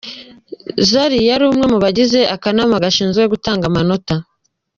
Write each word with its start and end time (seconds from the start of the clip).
Zari 0.89 1.19
yari 1.29 1.43
umwe 1.51 1.65
mu 1.71 1.77
bagize 1.83 2.19
akanama 2.35 2.83
gashinzwe 2.83 3.23
gutanga 3.33 3.63
amanota. 3.71 4.15